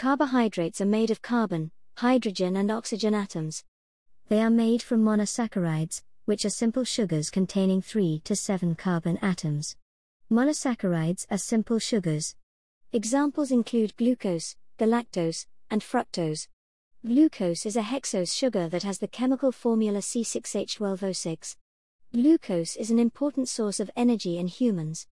[0.00, 3.64] Carbohydrates are made of carbon, hydrogen, and oxygen atoms.
[4.30, 9.76] They are made from monosaccharides, which are simple sugars containing 3 to 7 carbon atoms.
[10.32, 12.34] Monosaccharides are simple sugars.
[12.94, 16.48] Examples include glucose, galactose, and fructose.
[17.04, 21.56] Glucose is a hexose sugar that has the chemical formula C6H12O6.
[22.14, 25.06] Glucose is an important source of energy in humans.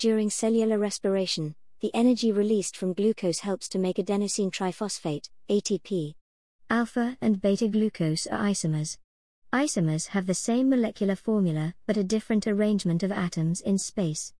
[0.00, 6.14] During cellular respiration, the energy released from glucose helps to make adenosine triphosphate, ATP.
[6.70, 8.96] Alpha and beta glucose are isomers.
[9.52, 14.32] Isomers have the same molecular formula but a different arrangement of atoms in space.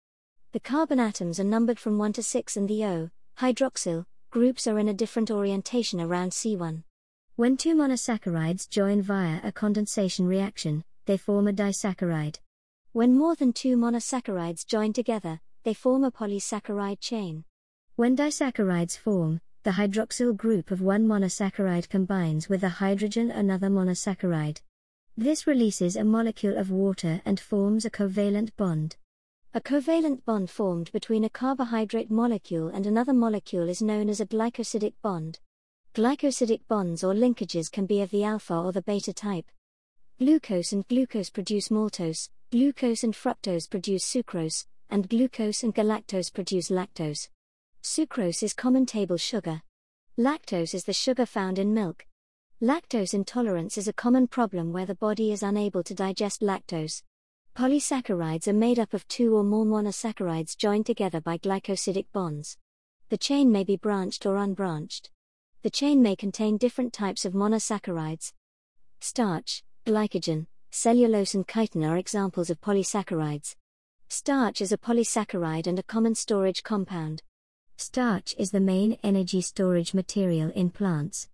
[0.52, 4.78] The carbon atoms are numbered from 1 to 6 and the O, hydroxyl, groups are
[4.78, 6.82] in a different orientation around C1.
[7.36, 12.38] When two monosaccharides join via a condensation reaction, they form a disaccharide.
[12.92, 17.42] When more than two monosaccharides join together, they form a polysaccharide chain.
[17.96, 24.60] When disaccharides form, the hydroxyl group of one monosaccharide combines with a hydrogen another monosaccharide.
[25.16, 28.94] This releases a molecule of water and forms a covalent bond.
[29.54, 34.26] A covalent bond formed between a carbohydrate molecule and another molecule is known as a
[34.26, 35.40] glycosidic bond.
[35.96, 39.50] Glycosidic bonds or linkages can be of the alpha or the beta type.
[40.20, 46.70] Glucose and glucose produce maltose, glucose and fructose produce sucrose, and glucose and galactose produce
[46.70, 47.28] lactose.
[47.82, 49.62] Sucrose is common table sugar.
[50.18, 52.06] Lactose is the sugar found in milk.
[52.62, 57.02] Lactose intolerance is a common problem where the body is unable to digest lactose.
[57.54, 62.56] Polysaccharides are made up of two or more monosaccharides joined together by glycosidic bonds.
[63.08, 65.10] The chain may be branched or unbranched.
[65.62, 68.32] The chain may contain different types of monosaccharides.
[69.00, 73.54] Starch, glycogen, cellulose, and chitin are examples of polysaccharides.
[74.08, 77.22] Starch is a polysaccharide and a common storage compound.
[77.76, 81.28] Starch is the main energy storage material in plants.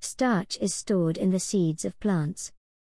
[0.00, 2.50] Starch is stored in the seeds of plants.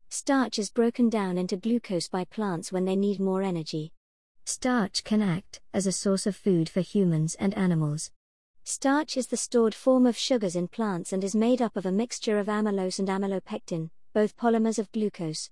[0.08, 3.92] Starch is broken down into glucose by plants when they need more energy.
[4.46, 8.10] Starch can act as a source of food for humans and animals.
[8.64, 11.92] Starch is the stored form of sugars in plants and is made up of a
[11.92, 15.50] mixture of amylose and amylopectin, both polymers of glucose.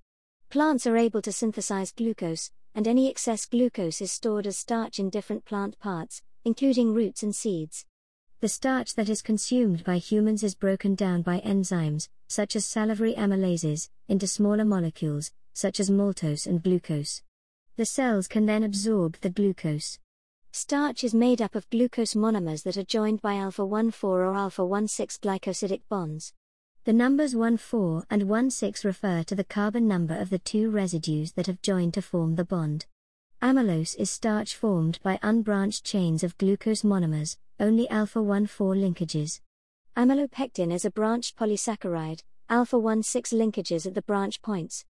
[0.48, 5.08] Plants are able to synthesize glucose, and any excess glucose is stored as starch in
[5.08, 7.86] different plant parts, including roots and seeds.
[8.40, 13.14] The starch that is consumed by humans is broken down by enzymes, such as salivary
[13.14, 17.22] amylases, into smaller molecules, such as maltose and glucose.
[17.76, 19.98] The cells can then absorb the glucose.
[20.52, 24.34] Starch is made up of glucose monomers that are joined by alpha 1 4 or
[24.34, 26.34] alpha 1 6 glycosidic bonds.
[26.86, 30.70] The numbers 1 4 and 1 6 refer to the carbon number of the two
[30.70, 32.86] residues that have joined to form the bond.
[33.42, 39.40] Amylose is starch formed by unbranched chains of glucose monomers, only alpha 1 4 linkages.
[39.96, 44.84] Amylopectin is a branched polysaccharide, alpha 1 6 linkages at the branch points.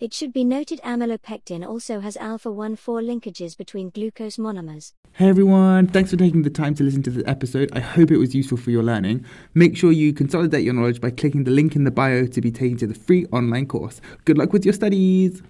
[0.00, 4.92] It should be noted amylopectin also has alpha 1 4 linkages between glucose monomers.
[5.14, 7.70] Hey everyone, thanks for taking the time to listen to this episode.
[7.72, 9.24] I hope it was useful for your learning.
[9.54, 12.52] Make sure you consolidate your knowledge by clicking the link in the bio to be
[12.52, 14.00] taken to the free online course.
[14.24, 15.42] Good luck with your studies!